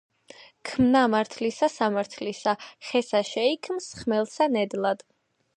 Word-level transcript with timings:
„ქმნა 0.69 1.01
მართლისა 1.15 1.69
სამართლისა 1.73 2.55
ხესა 2.89 3.23
შეიქმს 3.35 3.93
ხმელსა 4.03 4.53
ნედლად.“ 4.59 5.07